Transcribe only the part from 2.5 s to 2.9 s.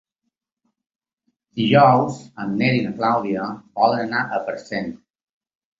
Nel i